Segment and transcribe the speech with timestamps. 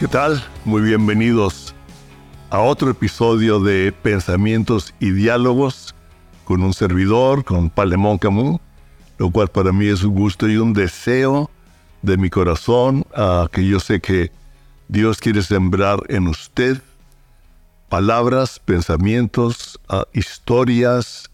[0.00, 0.42] ¿Qué tal?
[0.64, 1.74] Muy bienvenidos
[2.48, 5.94] a otro episodio de Pensamientos y Diálogos
[6.44, 8.58] con un servidor, con Palemón Camus,
[9.18, 11.50] lo cual para mí es un gusto y un deseo
[12.00, 14.32] de mi corazón, uh, que yo sé que
[14.88, 16.80] Dios quiere sembrar en usted
[17.90, 19.78] palabras, pensamientos,
[20.14, 21.30] historias,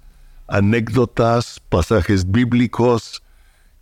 [0.49, 3.23] anécdotas, pasajes bíblicos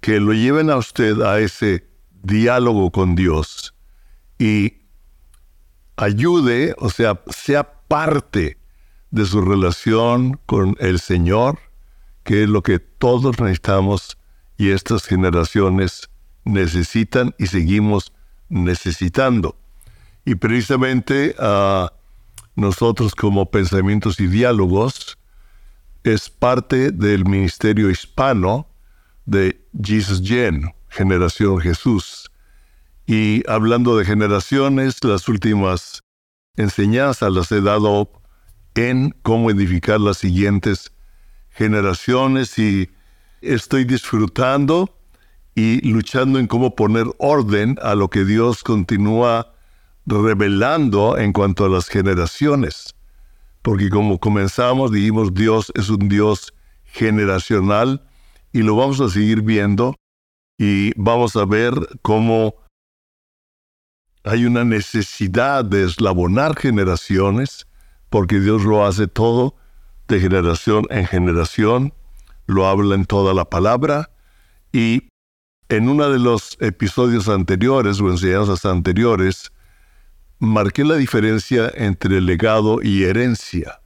[0.03, 1.87] que lo lleven a usted a ese
[2.23, 3.74] diálogo con Dios
[4.45, 4.83] y
[5.97, 8.59] ayude, o sea, sea parte
[9.11, 11.61] de su relación con el Señor,
[12.25, 14.19] que es lo que todos necesitamos
[14.59, 16.11] y estas generaciones
[16.45, 18.13] necesitan y seguimos
[18.51, 19.57] necesitando.
[20.27, 21.91] Y precisamente a
[22.55, 25.17] nosotros como pensamientos y diálogos
[26.03, 28.69] es parte del ministerio hispano
[29.25, 32.24] de Jesus Gen, Generación Jesús.
[33.07, 36.03] Y hablando de generaciones, las últimas
[36.57, 38.11] enseñanzas las he dado
[38.75, 40.93] en cómo edificar las siguientes
[41.51, 42.91] generaciones y
[43.41, 44.97] estoy disfrutando
[45.55, 49.55] y luchando en cómo poner orden a lo que Dios continúa
[50.07, 52.95] revelando en cuanto a las generaciones.
[53.63, 56.53] Porque como comenzamos, dijimos, Dios es un Dios
[56.85, 58.03] generacional
[58.53, 59.95] y lo vamos a seguir viendo
[60.59, 62.55] y vamos a ver cómo
[64.25, 67.67] hay una necesidad de eslabonar generaciones,
[68.09, 69.55] porque Dios lo hace todo
[70.09, 71.93] de generación en generación,
[72.47, 74.11] lo habla en toda la palabra,
[74.73, 75.09] y
[75.69, 79.53] en uno de los episodios anteriores o enseñanzas anteriores,
[80.39, 83.81] marqué la diferencia entre legado y herencia.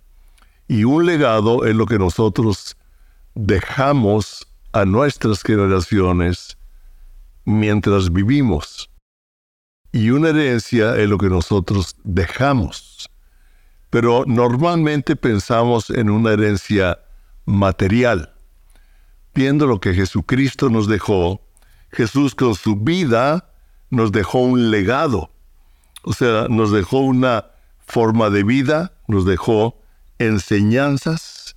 [0.69, 2.77] Y un legado es lo que nosotros
[3.35, 6.59] dejamos a nuestras generaciones
[7.45, 8.91] mientras vivimos.
[9.93, 13.11] Y una herencia es lo que nosotros dejamos.
[13.91, 16.99] Pero normalmente pensamos en una herencia
[17.47, 18.35] material.
[19.35, 21.41] Viendo lo que Jesucristo nos dejó,
[21.91, 23.51] Jesús con su vida
[23.91, 25.31] nos dejó un legado.
[26.03, 27.47] O sea, nos dejó una
[27.87, 29.81] forma de vida, nos dejó
[30.19, 31.57] enseñanzas.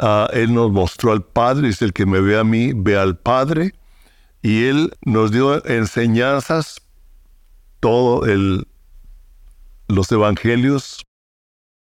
[0.00, 3.18] Uh, él nos mostró al Padre, es el que me ve a mí, ve al
[3.18, 3.74] Padre
[4.42, 6.82] y Él nos dio enseñanzas,
[7.82, 8.68] todo el,
[9.88, 11.04] los evangelios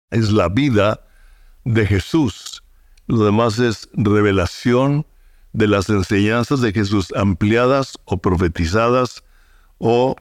[0.09, 1.05] es la vida
[1.65, 2.63] de Jesús.
[3.07, 5.05] Lo demás es revelación
[5.51, 9.23] de las enseñanzas de Jesús ampliadas o profetizadas
[9.79, 10.15] o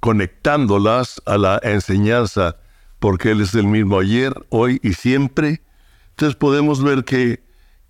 [0.00, 2.56] conectándolas a la enseñanza,
[2.98, 5.62] porque Él es el mismo ayer, hoy y siempre.
[6.10, 7.40] Entonces podemos ver que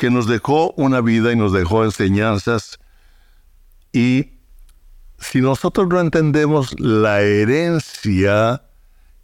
[0.03, 2.81] que nos dejó una vida y nos dejó enseñanzas.
[3.93, 4.32] Y
[5.23, 8.63] si nosotros no entendemos la herencia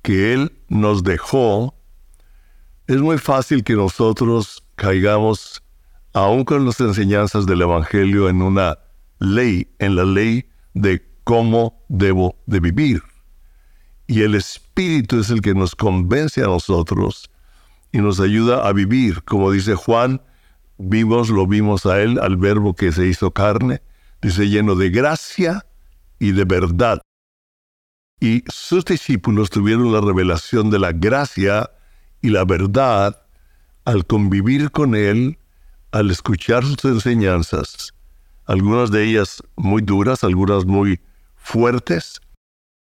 [0.02, 1.74] que Él nos dejó,
[2.86, 5.62] es muy fácil que nosotros caigamos,
[6.12, 8.78] aún con las enseñanzas del Evangelio, en una
[9.18, 13.02] ley, en la ley de cómo debo de vivir.
[14.06, 17.28] Y el Espíritu es el que nos convence a nosotros
[17.92, 20.22] y nos ayuda a vivir, como dice Juan
[20.78, 23.82] vimos, lo vimos a Él, al verbo que se hizo carne,
[24.22, 25.64] dice lleno de gracia
[26.18, 27.00] y de verdad.
[28.20, 31.70] Y sus discípulos tuvieron la revelación de la gracia
[32.20, 33.22] y la verdad
[33.84, 35.38] al convivir con Él,
[35.92, 37.94] al escuchar sus enseñanzas,
[38.44, 41.00] algunas de ellas muy duras, algunas muy
[41.36, 42.20] fuertes,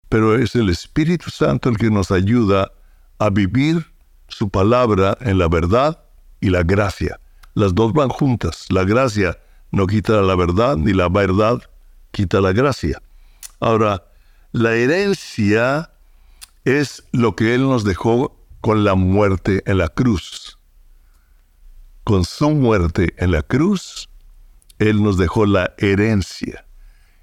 [0.07, 2.71] pero es el Espíritu Santo el que nos ayuda
[3.17, 3.85] a vivir
[4.27, 6.03] su palabra en la verdad
[6.39, 7.19] y la gracia.
[7.53, 8.65] Las dos van juntas.
[8.69, 9.37] La gracia
[9.71, 11.61] no quita la verdad, ni la verdad
[12.11, 13.01] quita la gracia.
[13.63, 14.03] Ahora,
[14.51, 15.89] la herencia
[16.65, 20.59] es lo que Él nos dejó con la muerte en la cruz.
[22.03, 24.09] Con su muerte en la cruz,
[24.79, 26.65] Él nos dejó la herencia.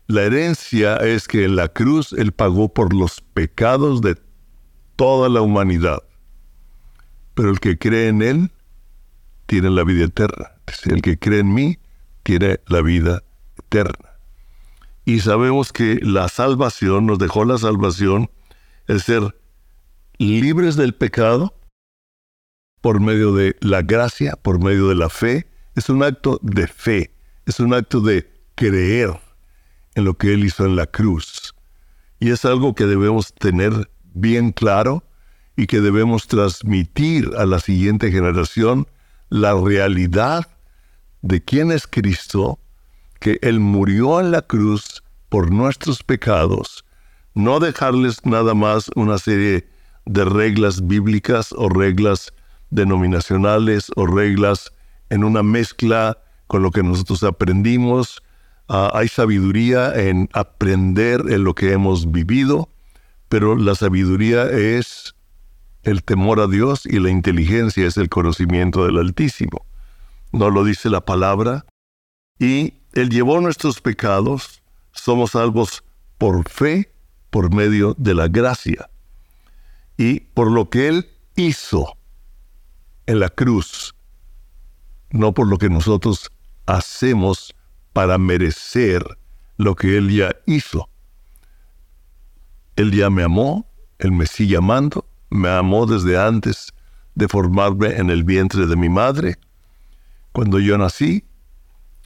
[0.06, 4.16] La herencia es que en la cruz Él pagó por los pecados de
[4.96, 6.02] toda la humanidad.
[7.34, 8.50] Pero el que cree en Él
[9.44, 10.52] tiene la vida eterna.
[10.86, 11.78] El que cree en mí
[12.22, 13.22] tiene la vida
[13.58, 14.09] eterna.
[15.04, 18.30] Y sabemos que la salvación, nos dejó la salvación,
[18.86, 19.36] el ser
[20.18, 21.54] libres del pecado
[22.80, 25.48] por medio de la gracia, por medio de la fe.
[25.74, 27.14] Es un acto de fe,
[27.46, 29.18] es un acto de creer
[29.94, 31.54] en lo que Él hizo en la cruz.
[32.18, 35.04] Y es algo que debemos tener bien claro
[35.56, 38.86] y que debemos transmitir a la siguiente generación
[39.30, 40.46] la realidad
[41.22, 42.58] de quién es Cristo,
[43.20, 46.84] que Él murió en la cruz por nuestros pecados,
[47.34, 49.68] no dejarles nada más una serie
[50.06, 52.32] de reglas bíblicas o reglas
[52.70, 54.72] denominacionales o reglas
[55.10, 58.22] en una mezcla con lo que nosotros aprendimos.
[58.68, 62.68] Ah, hay sabiduría en aprender en lo que hemos vivido,
[63.28, 65.14] pero la sabiduría es
[65.82, 69.64] el temor a Dios y la inteligencia es el conocimiento del Altísimo.
[70.32, 71.64] No lo dice la palabra.
[72.38, 75.84] Y Él llevó nuestros pecados, somos salvos
[76.18, 76.92] por fe,
[77.30, 78.90] por medio de la gracia.
[79.96, 81.96] Y por lo que Él hizo
[83.06, 83.94] en la cruz,
[85.10, 86.30] no por lo que nosotros
[86.66, 87.54] hacemos
[87.92, 89.04] para merecer
[89.56, 90.88] lo que Él ya hizo.
[92.76, 93.66] Él ya me amó,
[93.98, 96.72] Él me sigue amando, me amó desde antes
[97.14, 99.36] de formarme en el vientre de mi madre.
[100.32, 101.24] Cuando yo nací,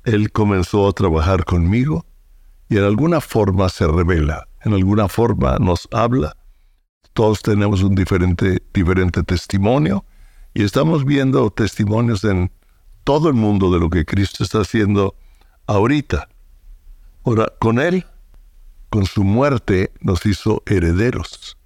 [0.04, 2.04] Él comenzó a trabajar conmigo
[2.68, 6.36] y en alguna forma se revela, en alguna forma nos habla.
[7.14, 10.04] Todos tenemos un diferente, diferente testimonio
[10.52, 12.52] y estamos viendo testimonios en
[13.02, 15.16] todo el mundo de lo que Cristo está haciendo
[15.66, 16.28] ahorita.
[17.24, 18.04] Ahora, con Él,
[18.90, 21.56] con su muerte, nos hizo herederos.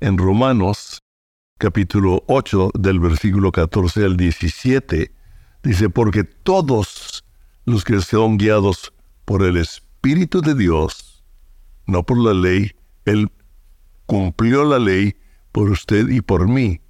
[0.00, 0.98] En Romanos,
[1.58, 5.12] capítulo 8, del versículo 14 al 17,
[5.62, 7.13] dice, porque todos
[7.64, 8.92] los que son guiados
[9.24, 11.24] por el Espíritu de Dios,
[11.86, 12.72] no por la ley,
[13.04, 13.30] Él
[14.06, 15.16] cumplió la ley
[15.52, 16.80] por usted y por mí,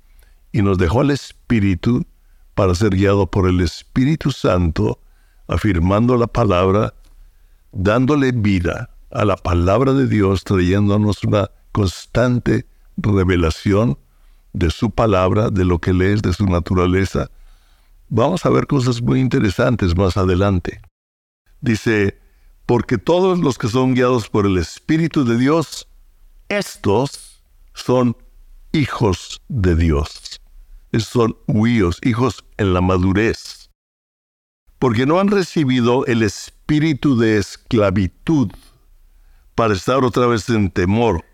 [0.53, 2.07] y nos dejó el Espíritu
[2.55, 5.01] para ser guiado por el Espíritu Santo,
[5.47, 6.95] afirmando la palabra,
[7.73, 12.67] dándole vida a la palabra de Dios, trayéndonos una constante
[12.97, 13.99] revelación
[14.53, 17.31] de su palabra, de lo que lees, de su naturaleza.
[18.15, 20.81] Vamos a ver cosas muy interesantes más adelante.
[21.61, 22.19] Dice,
[22.65, 25.89] porque todos los que son guiados por el Espíritu de Dios,
[26.49, 27.43] estos
[27.75, 28.17] son
[28.73, 30.41] hijos de Dios
[31.01, 33.71] son huíos, hijos en la madurez,
[34.79, 38.51] porque no han recibido el espíritu de esclavitud
[39.55, 41.25] para estar otra vez en temor,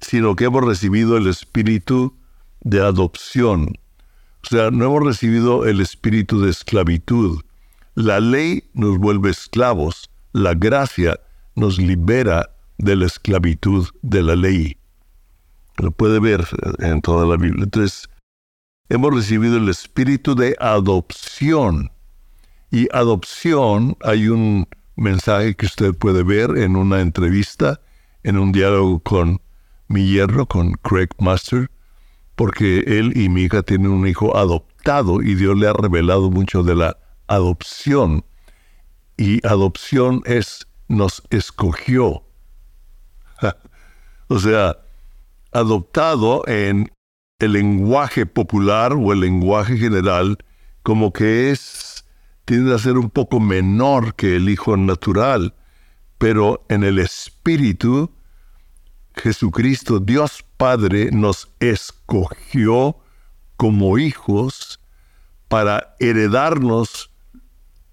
[0.00, 2.16] sino que hemos recibido el espíritu
[2.60, 3.78] de adopción.
[4.44, 7.40] O sea, no hemos recibido el espíritu de esclavitud.
[7.94, 11.18] La ley nos vuelve esclavos, la gracia
[11.54, 14.76] nos libera de la esclavitud de la ley.
[15.78, 16.46] Lo puede ver
[16.80, 17.64] en toda la Biblia.
[17.64, 18.06] Entonces,
[18.90, 21.90] hemos recibido el espíritu de adopción.
[22.70, 27.80] Y adopción, hay un mensaje que usted puede ver en una entrevista,
[28.24, 29.40] en un diálogo con
[29.88, 31.70] mi hierro, con Craig Master,
[32.36, 36.62] porque él y mi hija tienen un hijo adoptado y Dios le ha revelado mucho
[36.62, 36.96] de la
[37.26, 38.24] adopción.
[39.16, 42.24] Y adopción es, nos escogió.
[44.28, 44.76] o sea,
[45.52, 46.90] adoptado en
[47.38, 50.38] el lenguaje popular o el lenguaje general
[50.82, 52.04] como que es,
[52.44, 55.54] tiende a ser un poco menor que el Hijo natural,
[56.18, 58.10] pero en el Espíritu,
[59.14, 62.98] Jesucristo, Dios Padre, nos escogió
[63.56, 64.80] como hijos
[65.48, 67.10] para heredarnos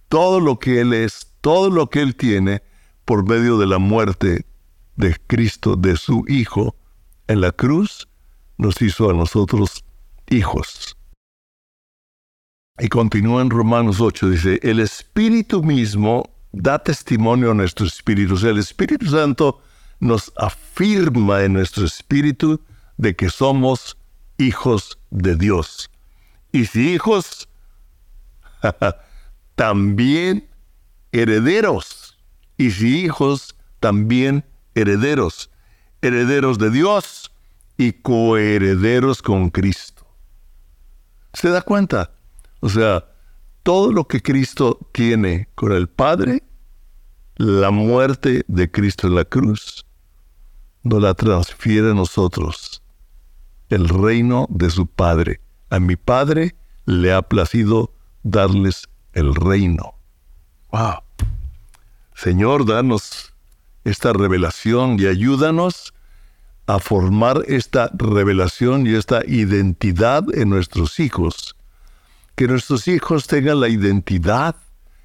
[0.10, 2.64] todo lo que Él es, todo lo que Él tiene,
[3.06, 4.46] por medio de la muerte
[4.96, 6.76] de Cristo, de su Hijo,
[7.28, 8.08] en la cruz
[8.58, 9.84] nos hizo a nosotros
[10.30, 10.96] hijos.
[12.80, 18.34] Y continúa en Romanos 8, dice, el Espíritu mismo da testimonio a nuestro espíritu.
[18.34, 19.62] O sea, el Espíritu Santo
[20.02, 22.60] nos afirma en nuestro espíritu
[22.98, 23.98] de que somos
[24.38, 25.90] hijos de Dios.
[26.52, 27.48] Y si hijos,
[29.56, 30.50] también
[31.12, 32.18] herederos.
[32.58, 34.44] Y si hijos, también
[34.76, 35.52] herederos.
[36.02, 37.32] Herederos de Dios
[37.78, 40.06] y coherederos con Cristo.
[41.34, 42.12] ¿Se da cuenta?
[42.60, 43.06] O sea,
[43.64, 46.44] todo lo que Cristo tiene con el Padre,
[47.36, 49.86] la muerte de Cristo en la cruz,
[50.84, 52.82] nos la transfiere a nosotros.
[53.70, 55.42] El reino de su Padre.
[55.70, 59.96] A mi Padre le ha placido darles el reino.
[60.72, 61.02] ¡Wow!
[62.16, 63.34] Señor, danos
[63.84, 65.94] esta revelación y ayúdanos
[66.68, 71.56] a formar esta revelación y esta identidad en nuestros hijos.
[72.36, 74.56] Que nuestros hijos tengan la identidad,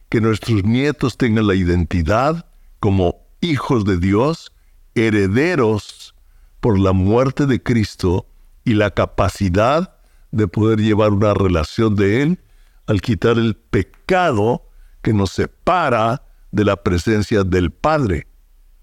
[0.09, 2.47] que nuestros nietos tengan la identidad
[2.81, 4.53] como hijos de Dios,
[4.97, 6.15] herederos
[6.61, 8.27] por la muerte de Cristo
[8.65, 9.97] y la capacidad
[10.33, 12.41] de poder llevar una relación de Él
[12.87, 14.69] al quitar el pecado
[15.03, 18.27] que nos separa de la presencia del Padre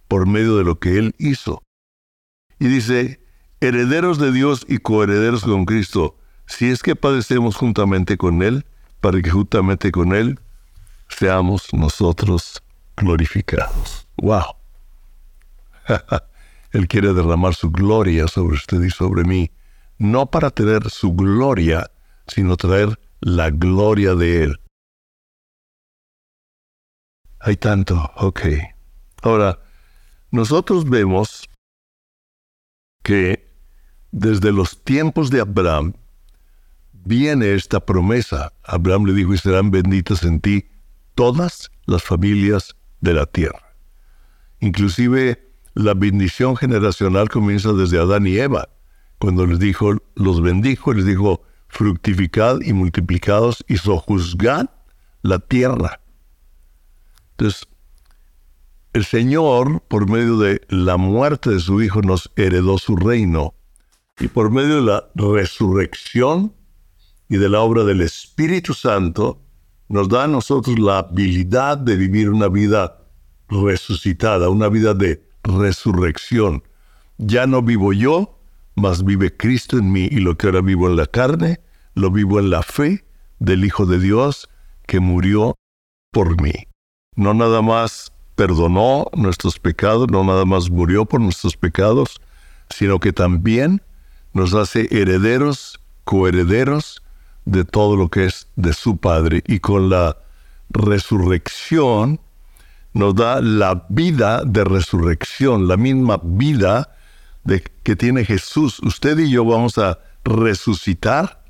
[0.07, 1.61] por medio de lo que Él hizo.
[2.59, 3.19] Y dice,
[3.59, 8.65] herederos de Dios y coherederos con Cristo, si es que padecemos juntamente con Él,
[9.01, 10.39] para que juntamente con Él
[11.09, 12.63] seamos nosotros
[12.95, 14.07] glorificados.
[14.17, 14.62] ¡Wow!
[16.71, 19.51] Él quiere derramar su gloria sobre usted y sobre mí,
[19.97, 21.91] no para tener su gloria,
[22.27, 24.59] sino traer la gloria de Él.
[27.39, 28.41] Hay tanto, ok.
[29.21, 29.59] Ahora,
[30.31, 31.49] nosotros vemos
[33.03, 33.51] que
[34.11, 35.93] desde los tiempos de Abraham
[36.93, 38.53] viene esta promesa.
[38.63, 40.65] Abraham le dijo, y serán benditas en ti
[41.15, 43.75] todas las familias de la tierra.
[44.59, 48.69] Inclusive la bendición generacional comienza desde Adán y Eva,
[49.19, 54.69] cuando les dijo, los bendijo, les dijo, fructificad y multiplicados y sojuzgad
[55.21, 56.01] la tierra.
[57.31, 57.67] Entonces,
[58.93, 63.55] el Señor, por medio de la muerte de su Hijo, nos heredó su reino.
[64.19, 66.53] Y por medio de la resurrección
[67.27, 69.41] y de la obra del Espíritu Santo,
[69.89, 72.99] nos da a nosotros la habilidad de vivir una vida
[73.49, 76.63] resucitada, una vida de resurrección.
[77.17, 78.37] Ya no vivo yo,
[78.75, 81.59] mas vive Cristo en mí y lo que ahora vivo en la carne,
[81.93, 83.05] lo vivo en la fe
[83.39, 84.49] del Hijo de Dios
[84.87, 85.55] que murió
[86.11, 86.53] por mí.
[87.15, 92.19] No nada más perdonó nuestros pecados, no nada más murió por nuestros pecados,
[92.69, 93.81] sino que también
[94.33, 97.03] nos hace herederos, coherederos
[97.45, 99.43] de todo lo que es de su Padre.
[99.47, 100.17] Y con la
[100.69, 102.19] resurrección
[102.93, 106.95] nos da la vida de resurrección, la misma vida
[107.43, 108.79] de, que tiene Jesús.
[108.79, 111.43] Usted y yo vamos a resucitar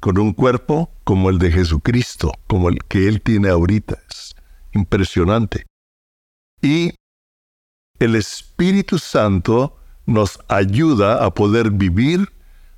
[0.00, 3.98] con un cuerpo como el de Jesucristo, como el que Él tiene ahorita.
[4.08, 4.34] Es
[4.72, 5.64] impresionante.
[6.60, 6.94] Y
[7.98, 12.30] el Espíritu Santo nos ayuda a poder vivir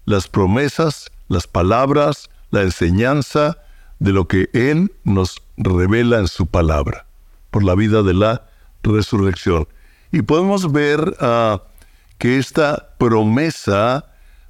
[0.04, 3.58] las promesas, las palabras, la enseñanza
[3.98, 7.05] de lo que Él nos revela en su palabra
[7.50, 8.46] por la vida de la
[8.82, 9.66] resurrección.
[10.12, 11.62] Y podemos ver ah,
[12.18, 14.06] que esta promesa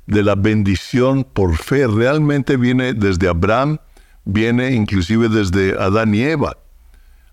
[0.07, 3.79] de la bendición por fe realmente viene desde Abraham,
[4.25, 6.57] viene inclusive desde Adán y Eva.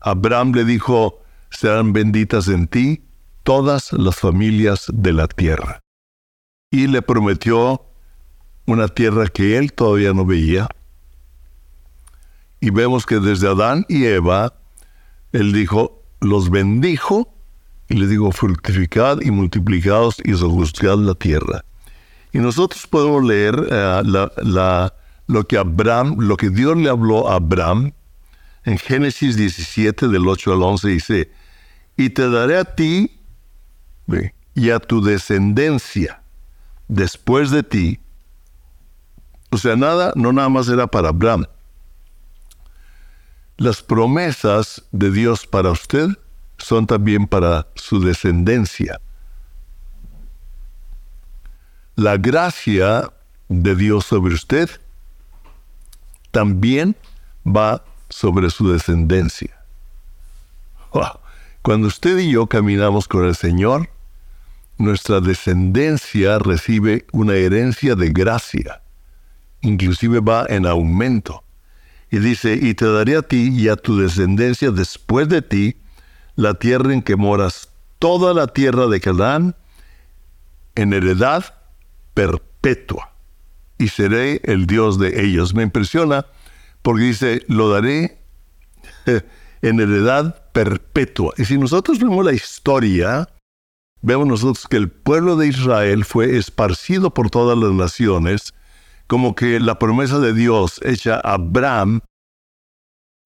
[0.02, 3.04] Abraham le dijo, serán benditas en ti
[3.44, 5.82] todas las familias de la tierra.
[6.72, 7.86] Y le prometió
[8.66, 10.68] una tierra que él todavía no veía.
[12.60, 14.54] Y vemos que desde Adán y Eva
[15.34, 17.34] él dijo, los bendijo
[17.90, 21.66] y les digo, fructificad y multiplicados y sojuzgad la tierra.
[22.32, 24.02] Y nosotros podemos leer eh,
[25.28, 27.92] lo que Abraham, lo que Dios le habló a Abraham
[28.66, 31.32] en Génesis 17 del 8 al 11 dice,
[31.98, 33.20] y te daré a ti
[34.56, 36.22] y a tu descendencia
[36.88, 38.00] después de ti.
[39.50, 41.46] O sea, nada, no nada más era para Abraham,
[43.58, 46.10] las promesas de Dios para usted
[46.58, 49.00] son también para su descendencia.
[51.96, 53.12] La gracia
[53.50, 54.70] de Dios sobre usted
[56.32, 56.96] también
[57.46, 59.56] va sobre su descendencia.
[61.62, 63.90] Cuando usted y yo caminamos con el Señor,
[64.78, 68.82] nuestra descendencia recibe una herencia de gracia.
[69.62, 71.44] Inclusive va en aumento.
[72.14, 75.78] Y dice, y te daré a ti y a tu descendencia después de ti
[76.36, 79.56] la tierra en que moras, toda la tierra de Canaán,
[80.76, 81.56] en heredad
[82.14, 83.16] perpetua,
[83.80, 85.56] y seré el Dios de ellos.
[85.56, 86.28] Me impresiona
[86.84, 88.20] porque dice, lo daré
[89.64, 91.34] en heredad perpetua.
[91.40, 93.28] Y si nosotros vemos la historia,
[94.04, 98.54] vemos nosotros que el pueblo de Israel fue esparcido por todas las naciones,
[99.14, 102.02] como que la promesa de Dios hecha a Abraham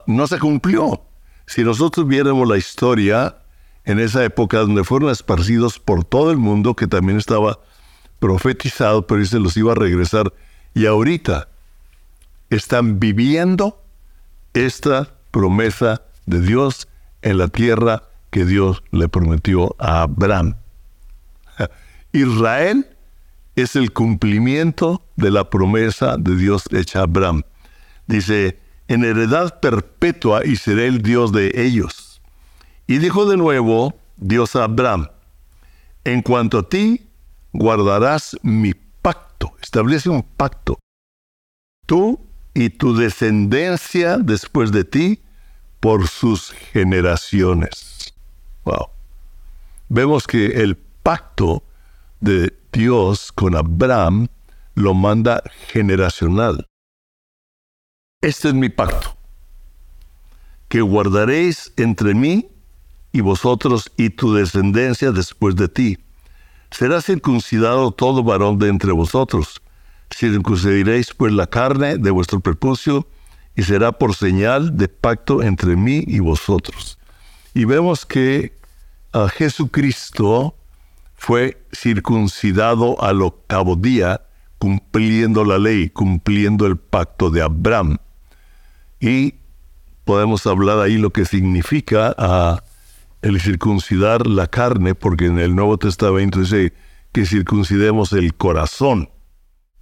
[0.05, 1.01] no se cumplió.
[1.45, 3.37] Si nosotros viéramos la historia
[3.85, 7.61] en esa época donde fueron esparcidos por todo el mundo, que también estaba
[8.19, 10.33] profetizado, pero se los iba a regresar,
[10.73, 11.47] y ahorita
[12.49, 13.81] están viviendo
[14.53, 16.89] esta promesa de Dios
[17.21, 20.57] en la tierra que Dios le prometió a Abraham.
[22.11, 22.96] Israel
[23.57, 27.41] es el cumplimiento de la promesa de Dios hecha a Abraham.
[28.05, 32.21] Dice, en heredad perpetua y seré el Dios de ellos.
[32.85, 35.09] Y dijo de nuevo Dios a Abraham,
[36.03, 37.07] en cuanto a ti,
[37.51, 40.79] guardarás mi pacto, establece un pacto.
[41.87, 42.19] Tú
[42.53, 45.21] y tu descendencia después de ti
[45.79, 48.13] por sus generaciones.
[48.65, 48.89] Wow.
[49.89, 51.63] Vemos que el pacto
[52.19, 54.27] de Dios con Abraham
[54.75, 56.67] lo manda generacional.
[58.21, 59.17] Este es mi pacto,
[60.69, 62.47] que guardaréis entre mí
[63.11, 65.97] y vosotros y tu descendencia después de ti.
[66.69, 69.59] Será circuncidado todo varón de entre vosotros.
[70.15, 73.07] Circuncidiréis pues la carne de vuestro prepucio
[73.55, 76.99] y será por señal de pacto entre mí y vosotros.
[77.55, 78.55] Y vemos que
[79.13, 80.53] a Jesucristo
[81.17, 84.21] fue circuncidado al octavo día,
[84.59, 87.97] cumpliendo la ley, cumpliendo el pacto de Abraham.
[88.99, 89.35] Y
[90.05, 92.63] podemos hablar ahí lo que significa a
[93.21, 96.73] el circuncidar la carne, porque en el Nuevo Testamento dice
[97.11, 99.09] que circuncidemos el corazón.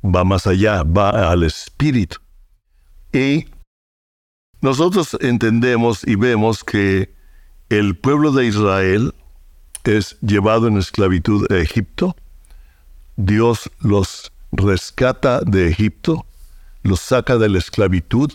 [0.04, 2.18] Va más allá, va al espíritu.
[3.12, 3.46] Y
[4.62, 7.14] nosotros entendemos y vemos que
[7.70, 9.14] el pueblo de Israel
[9.86, 12.16] es llevado en esclavitud a Egipto.
[13.16, 16.26] Dios los rescata de Egipto,
[16.84, 18.32] los saca de la esclavitud.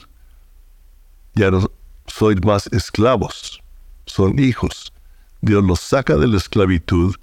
[1.34, 1.70] Ya no
[2.06, 3.62] sois más esclavos,
[4.06, 4.92] son hijos.
[5.40, 7.16] Dios los saca de la esclavitud,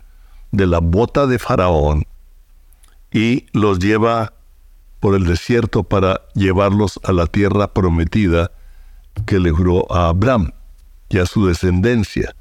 [0.52, 2.06] de la bota de Faraón,
[3.12, 4.34] y los lleva
[5.00, 8.52] por el desierto para llevarlos a la tierra prometida
[9.26, 10.52] que le juró a Abraham
[11.10, 12.36] y a su descendencia.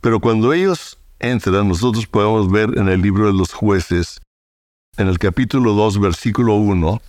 [0.00, 4.20] Pero cuando ellos entran, nosotros podemos ver en el libro de los jueces,
[4.98, 7.00] en el capítulo 2, versículo 1,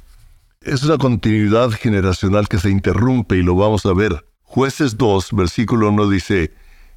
[0.61, 4.25] es una continuidad generacional que se interrumpe y lo vamos a ver.
[4.43, 6.53] Jueces 2, versículo 1 dice,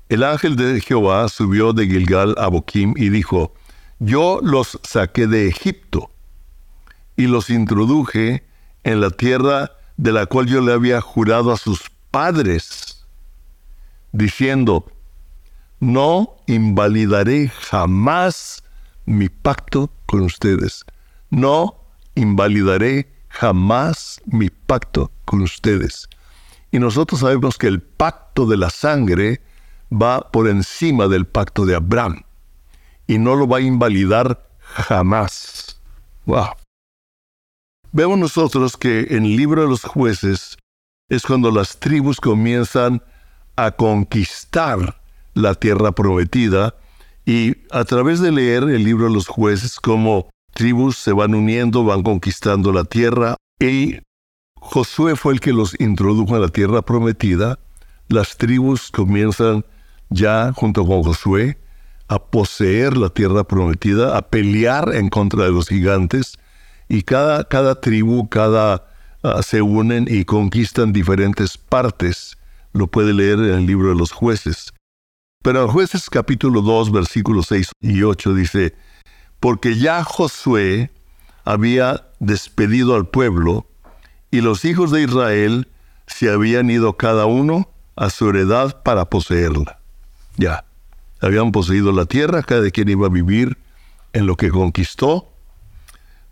[0.08, 3.54] el ángel de Jehová subió de Gilgal a Boquim y dijo,
[3.98, 6.10] yo los saqué de Egipto
[7.16, 8.44] y los introduje
[8.84, 13.04] en la tierra de la cual yo le había jurado a sus padres,
[14.12, 14.86] diciendo,
[15.80, 18.62] no invalidaré jamás
[19.04, 20.84] mi pacto con ustedes.
[21.30, 21.76] No
[22.14, 26.08] invalidaré jamás mi pacto con ustedes.
[26.70, 29.40] Y nosotros sabemos que el pacto de la sangre
[29.92, 32.24] va por encima del pacto de Abraham
[33.06, 35.80] y no lo va a invalidar jamás.
[36.24, 36.50] Wow.
[37.92, 40.58] Vemos nosotros que en el libro de los jueces
[41.08, 43.02] es cuando las tribus comienzan
[43.54, 45.00] a conquistar
[45.36, 46.74] la tierra prometida
[47.26, 51.84] y a través de leer el libro de los jueces como tribus se van uniendo,
[51.84, 53.98] van conquistando la tierra y
[54.54, 57.58] Josué fue el que los introdujo a la tierra prometida,
[58.08, 59.64] las tribus comienzan
[60.08, 61.58] ya junto con Josué
[62.08, 66.38] a poseer la tierra prometida, a pelear en contra de los gigantes
[66.88, 68.86] y cada, cada tribu, cada
[69.22, 72.38] uh, se unen y conquistan diferentes partes.
[72.72, 74.72] Lo puede leer en el libro de los jueces.
[75.42, 78.74] Pero en jueces capítulo 2, versículos 6 y 8 dice,
[79.40, 80.90] porque ya Josué
[81.44, 83.66] había despedido al pueblo
[84.30, 85.68] y los hijos de Israel
[86.06, 89.80] se habían ido cada uno a su heredad para poseerla.
[90.36, 90.64] Ya,
[91.20, 93.56] habían poseído la tierra, cada quien iba a vivir
[94.12, 95.32] en lo que conquistó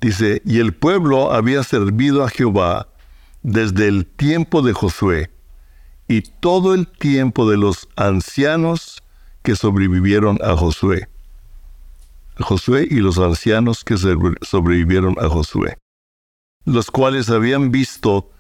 [0.04, 2.88] Dice, y el pueblo había servido a Jehová
[3.42, 5.30] desde el tiempo de Josué
[6.08, 9.02] y todo el tiempo de los ancianos
[9.42, 11.08] que sobrevivieron a Josué.
[12.38, 15.78] Josué y los ancianos que sobrevivieron a Josué,
[16.64, 18.30] los cuales habían visto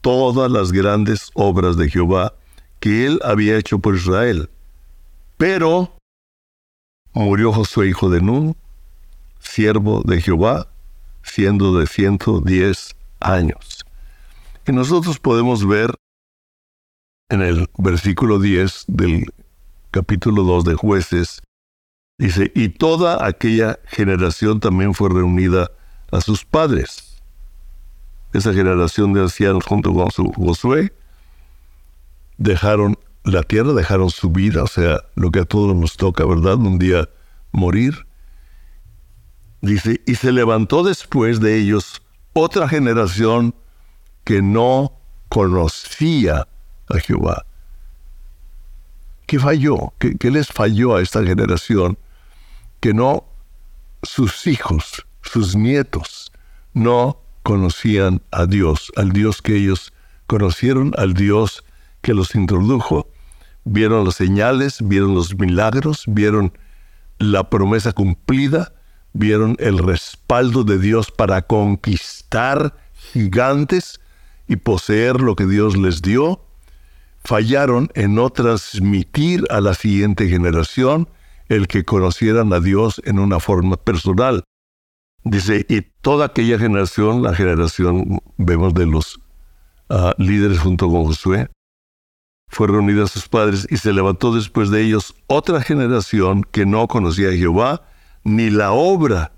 [0.00, 2.34] todas las grandes obras de Jehová
[2.80, 4.50] que él había hecho por Israel.
[5.36, 5.96] Pero
[7.12, 8.56] murió Josué hijo de Nun,
[9.38, 10.68] siervo de Jehová,
[11.22, 13.84] siendo de 110 años.
[14.66, 15.94] Y nosotros podemos ver
[17.28, 19.26] en el versículo 10 del
[19.90, 21.42] capítulo 2 de jueces,
[22.18, 25.70] dice, y toda aquella generación también fue reunida
[26.10, 27.22] a sus padres.
[28.32, 30.92] Esa generación de ancianos junto con su Josué
[32.36, 36.56] dejaron la tierra, dejaron su vida, o sea, lo que a todos nos toca, ¿verdad?
[36.56, 37.08] Un día
[37.52, 38.06] morir
[39.64, 42.02] Dice, y se levantó después de ellos
[42.34, 43.54] otra generación
[44.22, 44.92] que no
[45.30, 46.46] conocía
[46.88, 47.44] a Jehová.
[49.26, 49.92] ¿Qué falló?
[49.98, 51.98] ¿Qué, les falló a esta generación?
[52.80, 53.24] Que no,
[54.02, 56.30] sus hijos, sus nietos,
[56.74, 59.92] no conocían a Dios, al Dios que ellos
[60.26, 61.64] conocieron, al Dios
[62.02, 63.08] que los introdujo.
[63.64, 66.52] Vieron las señales, vieron los milagros, vieron
[67.18, 68.74] la promesa cumplida,
[69.14, 72.76] vieron el respaldo de Dios para conquistar
[73.12, 74.00] gigantes
[74.46, 76.44] y poseer lo que Dios les dio,
[77.24, 81.08] fallaron en no transmitir a la siguiente generación
[81.48, 84.44] el que conocieran a Dios en una forma personal.
[85.24, 89.20] Dice, y toda aquella generación, la generación, vemos de los
[89.88, 91.48] ah, líderes junto con Josué,
[92.48, 96.86] fue reunida a sus padres y se levantó después de ellos otra generación que no
[96.88, 97.82] conocía a Jehová
[98.22, 99.32] ni la obra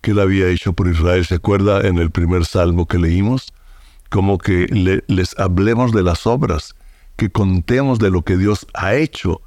[0.00, 1.24] que él había hecho por Israel.
[1.24, 3.52] ¿Se acuerda en el primer salmo que leímos?
[4.10, 4.66] Como que
[5.06, 6.74] les hablemos de las obras,
[7.16, 9.42] que contemos de lo que Dios ha hecho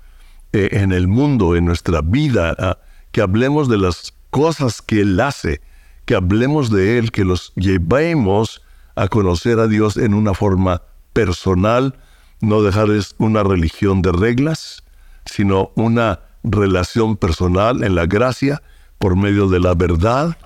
[0.51, 2.77] eh, en el mundo, en nuestra vida, ah,
[3.11, 5.61] que hablemos de las cosas que Él hace,
[6.05, 8.61] que hablemos de Él, que los llevemos
[8.95, 10.81] a conocer a Dios en una forma
[11.13, 11.97] personal,
[12.41, 14.83] no dejarles una religión de reglas,
[15.25, 18.61] sino una relación personal en la gracia
[18.97, 20.37] por medio de la verdad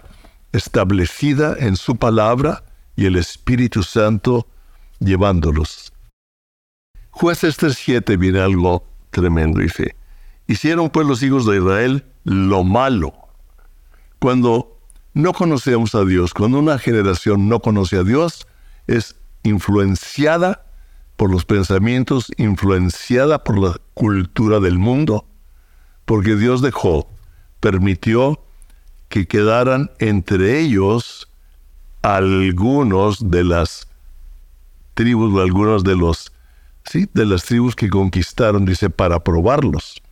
[0.52, 2.64] establecida en su palabra
[2.96, 4.48] y el Espíritu Santo
[5.00, 5.92] llevándolos.
[7.12, 9.96] Jueces 3.7 viene algo tremendo, dice,
[10.48, 13.24] hicieron pues los hijos de Israel lo malo
[14.24, 14.80] cuando
[15.14, 18.48] no conocemos a Dios, cuando una generación no conoce a Dios,
[18.88, 20.66] es influenciada
[21.18, 25.28] por los pensamientos, influenciada por la cultura del mundo,
[26.06, 27.10] porque Dios dejó,
[27.60, 28.46] permitió
[29.10, 31.28] que quedaran entre ellos
[32.04, 33.88] algunos de las
[34.94, 36.32] tribus, algunos de los,
[36.84, 40.04] sí, de las tribus que conquistaron, dice, para probarlos.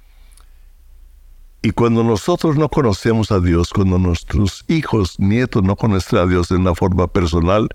[1.61, 6.49] Y cuando nosotros no conocemos a Dios, cuando nuestros hijos, nietos no conocen a Dios
[6.49, 7.69] de una forma personal,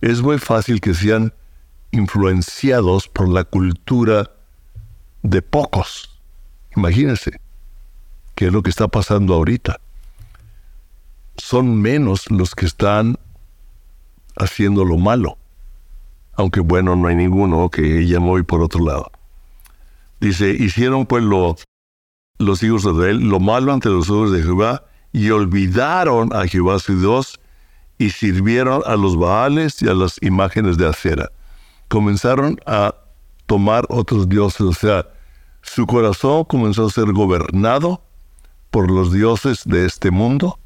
[0.00, 1.32] es muy fácil que sean
[1.92, 4.30] influenciados por la cultura
[5.22, 6.18] de pocos.
[6.76, 7.40] Imagínense,
[8.34, 9.78] qué es lo que está pasando ahorita.
[11.36, 13.16] Son menos los que están
[14.36, 15.38] haciendo lo malo.
[16.34, 19.10] Aunque bueno, no hay ninguno que llamó y por otro lado.
[20.20, 21.56] Dice, hicieron pues lo
[22.38, 26.78] los hijos de Israel lo malo ante los ojos de Jehová y olvidaron a Jehová
[26.78, 27.38] su Dios
[27.98, 31.30] y sirvieron a los Baales y a las imágenes de acera.
[31.88, 32.94] Comenzaron a
[33.44, 35.06] tomar otros dioses, o sea,
[35.60, 38.02] su corazón comenzó a ser gobernado
[38.70, 40.59] por los dioses de este mundo,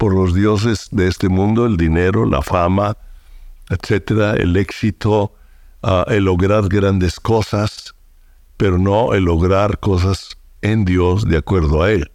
[0.00, 2.96] por los dioses de este mundo, el dinero, la fama,
[3.68, 5.34] etcétera, el éxito,
[5.82, 7.94] ah, el lograr grandes cosas,
[8.56, 12.10] pero no el lograr cosas en Dios de acuerdo a Él.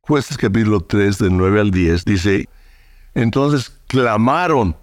[0.00, 2.48] Jueces capítulo 3 del 9 al 10 dice,
[3.14, 4.76] entonces clamaron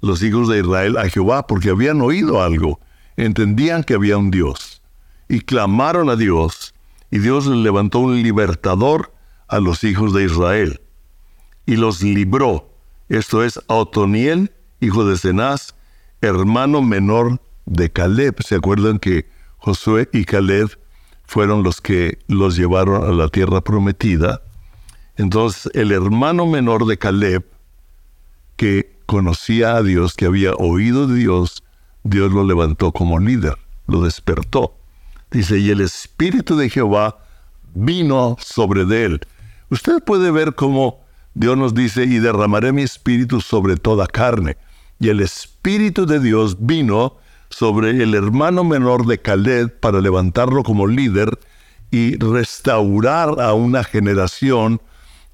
[0.00, 2.80] los hijos de Israel a Jehová porque habían oído algo,
[3.16, 4.82] entendían que había un Dios,
[5.28, 6.74] y clamaron a Dios,
[7.12, 9.12] y Dios les levantó un libertador
[9.48, 10.80] a los hijos de Israel,
[11.66, 12.70] y los libró,
[13.08, 15.74] esto es, a Otoniel, hijo de Cenaz,
[16.20, 18.42] hermano menor de Caleb.
[18.42, 19.26] ¿Se acuerdan que
[19.58, 20.70] Josué y Caleb
[21.28, 24.40] fueron los que los llevaron a la tierra prometida.
[25.16, 27.44] Entonces el hermano menor de Caleb,
[28.56, 31.62] que conocía a Dios, que había oído de Dios,
[32.02, 34.74] Dios lo levantó como líder, lo despertó.
[35.30, 37.18] Dice, y el Espíritu de Jehová
[37.74, 39.20] vino sobre de él.
[39.70, 41.00] Usted puede ver cómo
[41.34, 44.56] Dios nos dice, y derramaré mi espíritu sobre toda carne.
[44.98, 47.16] Y el Espíritu de Dios vino
[47.50, 51.38] sobre el hermano menor de Caleb para levantarlo como líder
[51.90, 54.82] y restaurar a una generación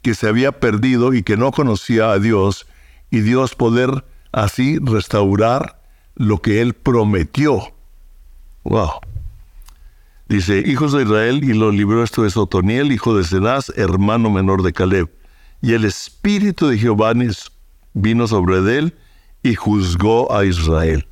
[0.02, 2.66] que se había perdido y que no conocía a Dios,
[3.10, 5.80] y Dios poder así restaurar
[6.16, 7.72] lo que él prometió.
[8.64, 9.00] Wow.
[10.28, 14.62] Dice, hijos de Israel, y lo libró esto es Otoniel, hijo de Cenaz, hermano menor
[14.62, 15.10] de Caleb.
[15.60, 17.12] Y el espíritu de Jehová
[17.92, 18.94] vino sobre él
[19.42, 21.06] y juzgó a Israel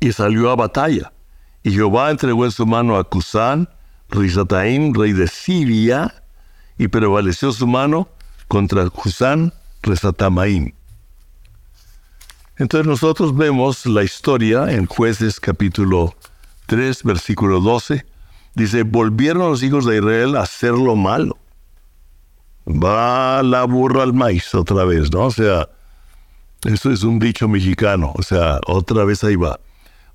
[0.00, 1.12] y salió a batalla.
[1.62, 3.68] Y Jehová entregó en su mano a Cusán,
[4.08, 6.22] Rizataim, rey de Siria,
[6.78, 8.08] y prevaleció su mano
[8.48, 10.72] contra Cusán, Rizatamaim.
[12.58, 16.14] Entonces nosotros vemos la historia en jueces capítulo
[16.66, 18.04] 3, versículo 12.
[18.54, 21.38] Dice, volvieron los hijos de Israel a hacer lo malo.
[22.66, 25.26] Va la burra al maíz otra vez, ¿no?
[25.26, 25.68] O sea,
[26.64, 29.60] eso es un dicho mexicano, o sea, otra vez ahí va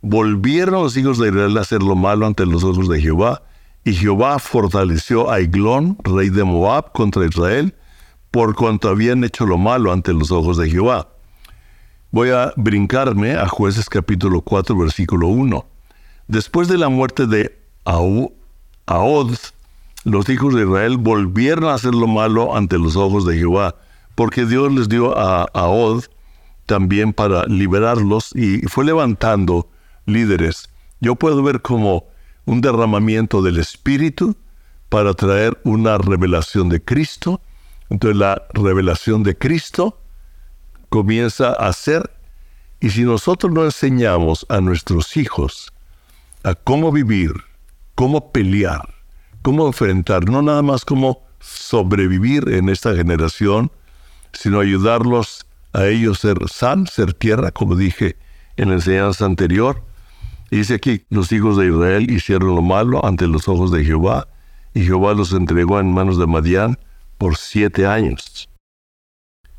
[0.01, 3.43] volvieron los hijos de Israel a hacer lo malo ante los ojos de Jehová,
[3.83, 7.75] y Jehová fortaleció a Eglón, rey de Moab, contra Israel,
[8.29, 11.09] por cuanto habían hecho lo malo ante los ojos de Jehová.
[12.11, 15.65] Voy a brincarme a jueces capítulo 4, versículo 1.
[16.31, 19.35] Después de la muerte de Ahod,
[20.05, 23.75] los hijos de Israel volvieron a hacer lo malo ante los ojos de Jehová,
[24.15, 26.05] porque Dios les dio a Ahod
[26.67, 29.69] también para liberarlos y fue levantando
[30.05, 30.69] líderes.
[31.01, 32.05] Yo puedo ver cómo
[32.45, 34.37] un derramamiento del Espíritu
[34.87, 37.41] para traer una revelación de Cristo.
[37.89, 39.99] Entonces la revelación de Cristo
[40.87, 42.09] comienza a ser,
[42.79, 45.73] y si nosotros no enseñamos a nuestros hijos
[46.43, 47.31] a cómo vivir,
[47.95, 48.93] cómo pelear,
[49.41, 53.71] cómo enfrentar, no nada más cómo sobrevivir en esta generación,
[54.33, 58.17] sino ayudarlos a ellos ser sal, ser tierra, como dije
[58.57, 59.83] en la enseñanza anterior.
[60.49, 64.27] dice aquí, los hijos de Israel hicieron lo malo ante los ojos de Jehová,
[64.73, 66.77] y Jehová los entregó en manos de Madián
[67.17, 68.49] por siete años.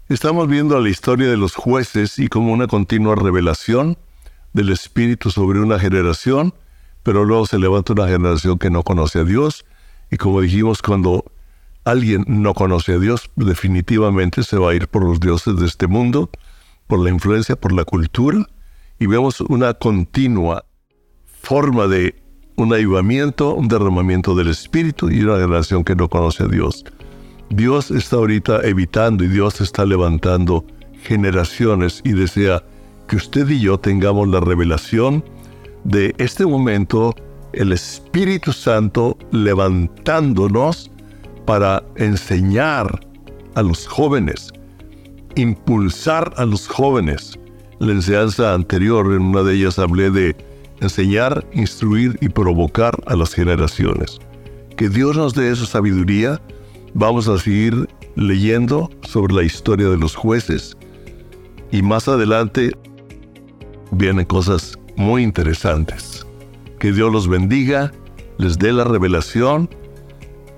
[0.09, 3.97] Estamos viendo la historia de los jueces y como una continua revelación
[4.53, 6.53] del Espíritu sobre una generación,
[7.03, 9.65] pero luego se levanta una generación que no conoce a Dios,
[10.11, 11.25] y como dijimos, cuando
[11.85, 15.87] alguien no conoce a Dios, definitivamente se va a ir por los dioses de este
[15.87, 16.31] mundo,
[16.87, 18.47] por la influencia, por la cultura,
[18.99, 20.65] y vemos una continua
[21.41, 22.23] forma de
[22.57, 26.85] un avivamiento, un derramamiento del Espíritu y una generación que no conoce a Dios.
[27.51, 30.65] Dios está ahorita evitando y Dios está levantando
[31.03, 32.62] generaciones y desea
[33.09, 35.25] que usted y yo tengamos la revelación
[35.85, 37.14] de este momento,
[37.53, 40.90] el Espíritu Santo levantándonos
[41.45, 43.07] para enseñar
[43.55, 44.53] a los jóvenes,
[45.35, 47.38] impulsar a los jóvenes.
[47.79, 50.37] La enseñanza anterior, en una de ellas hablé de
[50.81, 54.18] enseñar, instruir y provocar a las generaciones.
[54.77, 56.40] Que Dios nos dé esa sabiduría.
[56.95, 60.77] Vamos a seguir leyendo sobre la historia de los jueces
[61.71, 62.73] y más adelante
[63.90, 66.26] vienen cosas muy interesantes.
[66.78, 67.92] Que Dios los bendiga,
[68.38, 69.68] les dé la revelación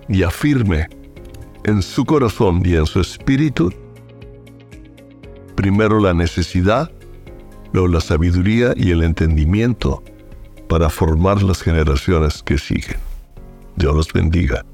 [0.09, 0.89] y afirme
[1.65, 3.73] en su corazón y en su espíritu
[5.55, 6.91] primero la necesidad,
[7.73, 10.03] luego la sabiduría y el entendimiento
[10.69, 12.99] para formar las generaciones que siguen.
[13.77, 14.65] Dios los bendiga.